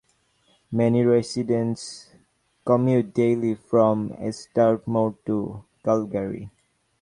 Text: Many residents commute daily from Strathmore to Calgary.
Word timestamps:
Many 0.71 1.03
residents 1.05 2.09
commute 2.65 3.13
daily 3.13 3.53
from 3.53 4.11
Strathmore 4.31 5.13
to 5.27 5.63
Calgary. 5.85 6.49